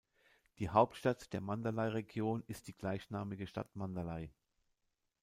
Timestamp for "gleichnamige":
2.73-3.45